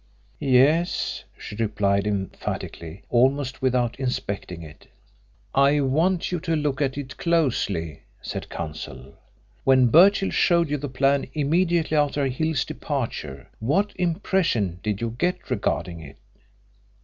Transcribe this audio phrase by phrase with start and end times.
[0.39, 4.87] "Yes," she replied emphatically, almost without inspecting it.
[5.53, 9.13] "I want you to look at it closely," said Counsel.
[9.63, 15.51] "When Birchill showed you the plan immediately after Hill's departure, what impression did you get
[15.51, 16.17] regarding it?"